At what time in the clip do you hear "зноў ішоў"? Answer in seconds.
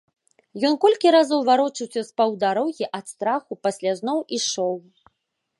4.01-4.75